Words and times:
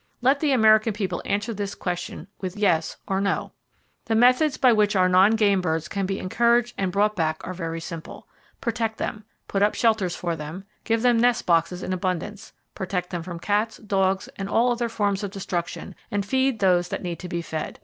Let 0.19 0.39
the 0.39 0.51
American 0.51 0.93
people 0.93 1.21
answer 1.25 1.53
this 1.53 1.75
question 1.75 2.25
with 2.39 2.57
"Yes" 2.57 2.97
or 3.07 3.21
"No." 3.21 3.51
The 4.05 4.15
methods 4.15 4.57
by 4.57 4.73
which 4.73 4.95
our 4.95 5.07
non 5.07 5.35
game 5.35 5.61
birds 5.61 5.87
can 5.87 6.07
be 6.07 6.17
encouraged 6.17 6.73
and 6.75 6.91
brought 6.91 7.15
back 7.15 7.39
are 7.45 7.53
very 7.53 7.79
simple: 7.79 8.27
Protect 8.61 8.97
them, 8.97 9.25
put 9.47 9.61
up 9.61 9.75
shelters 9.75 10.15
for 10.15 10.35
them, 10.35 10.65
give 10.85 11.03
them 11.03 11.19
nest 11.19 11.45
boxes 11.45 11.83
in 11.83 11.93
abundance, 11.93 12.51
protect 12.73 13.11
them 13.11 13.21
from 13.21 13.39
cats, 13.39 13.77
dogs, 13.77 14.27
and 14.37 14.49
all 14.49 14.71
other 14.71 14.89
forms 14.89 15.21
of 15.23 15.29
destruction, 15.29 15.93
and 16.09 16.25
feed 16.25 16.57
those 16.61 16.87
that 16.89 17.03
need 17.03 17.19
to 17.19 17.29
be 17.29 17.43
fed. 17.43 17.79